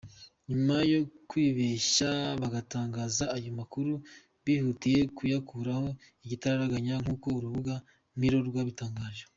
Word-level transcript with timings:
Nyuma 0.49 0.75
yo 0.91 1.01
kwibeshya 1.29 2.11
bagatangaza 2.41 3.23
ayo 3.35 3.51
makuru, 3.59 3.93
bihutiye 4.45 5.01
kuyakuraho 5.17 5.87
igitaraganya 6.23 6.93
nk’uko 7.03 7.27
urubuga 7.37 7.73
Mirror 8.19 8.45
rwabitangaje. 8.49 9.23